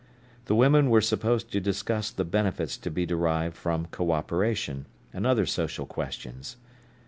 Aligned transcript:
The 0.45 0.55
women 0.55 0.89
were 0.89 0.99
supposed 0.99 1.51
to 1.51 1.59
discuss 1.59 2.09
the 2.09 2.25
benefits 2.25 2.75
to 2.75 2.89
be 2.89 3.05
derived 3.05 3.55
from 3.55 3.85
co 3.85 4.13
operation, 4.13 4.87
and 5.13 5.27
other 5.27 5.45
social 5.45 5.85
questions. 5.85 6.57